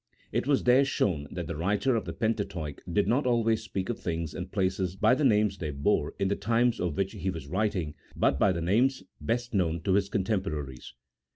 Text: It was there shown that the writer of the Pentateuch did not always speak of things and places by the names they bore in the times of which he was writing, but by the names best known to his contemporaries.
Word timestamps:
It 0.31 0.47
was 0.47 0.63
there 0.63 0.83
shown 0.83 1.27
that 1.29 1.45
the 1.45 1.55
writer 1.55 1.95
of 1.95 2.05
the 2.05 2.13
Pentateuch 2.13 2.81
did 2.91 3.07
not 3.07 3.27
always 3.27 3.61
speak 3.61 3.87
of 3.87 3.99
things 3.99 4.33
and 4.33 4.51
places 4.51 4.95
by 4.95 5.13
the 5.13 5.23
names 5.23 5.59
they 5.59 5.69
bore 5.69 6.15
in 6.17 6.27
the 6.27 6.35
times 6.35 6.79
of 6.79 6.97
which 6.97 7.11
he 7.11 7.29
was 7.29 7.45
writing, 7.45 7.93
but 8.15 8.39
by 8.39 8.51
the 8.51 8.61
names 8.61 9.03
best 9.19 9.53
known 9.53 9.79
to 9.81 9.93
his 9.93 10.09
contemporaries. 10.09 10.95